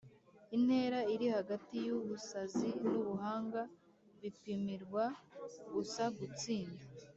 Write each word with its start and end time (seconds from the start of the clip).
"intera 0.55 0.99
iri 1.13 1.27
hagati 1.35 1.75
yubusazi 1.87 2.69
nubuhanga 2.89 3.61
bipimirwa 4.19 5.03
gusa 5.73 6.03
gutsinda." 6.17 6.83